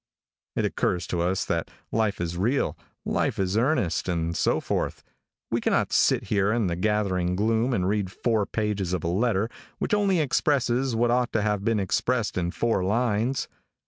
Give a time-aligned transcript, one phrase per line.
[0.55, 5.03] It occurs to us that life is real, life is earnest, and so forth.
[5.51, 9.47] We cannot sit here in the gathering gloom and read four pages of a letter,
[9.77, 13.47] which only expresses what ought to have been expressed in four lines.